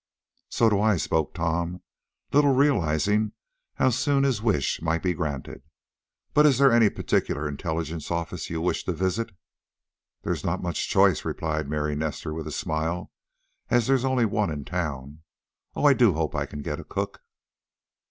[0.49, 1.83] "So do I," spoke Tom,
[2.33, 3.33] little realizing
[3.75, 5.61] how soon his wish might be granted.
[6.33, 9.31] "But is there any particular intelligence office you wish to visit?"
[10.23, 13.11] "There's not much choice," replied Mary Nestor, with a smile,
[13.69, 15.21] "as there's only one in town.
[15.75, 15.85] Oh.
[15.85, 17.21] I do hope I can get a cook!